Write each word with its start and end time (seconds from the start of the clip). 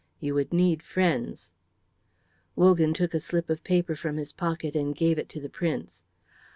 You 0.19 0.33
would 0.33 0.51
need 0.51 0.81
friends." 0.81 1.51
Wogan 2.55 2.91
took 2.91 3.13
a 3.13 3.19
slip 3.19 3.51
of 3.51 3.63
paper 3.63 3.95
from 3.95 4.17
his 4.17 4.33
pocket 4.33 4.75
and 4.75 4.95
gave 4.95 5.19
it 5.19 5.29
to 5.29 5.39
the 5.39 5.47
Prince. 5.47 6.01